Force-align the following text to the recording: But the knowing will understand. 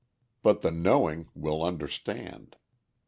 But 0.41 0.61
the 0.63 0.71
knowing 0.71 1.29
will 1.35 1.63
understand. 1.63 2.55